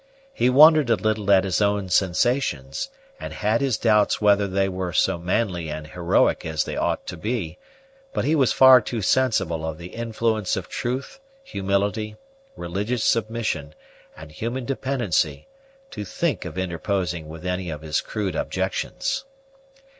[0.33, 4.93] He wondered a little at his own sensations, and had his doubts whether they were
[4.93, 7.59] so manly and heroic as they ought to be;
[8.11, 12.15] but he was far too sensible of the influence of truth, humility,
[12.55, 13.75] religious submission,
[14.17, 15.47] and human dependency,
[15.91, 19.25] to think of interposing with any of his crude objections.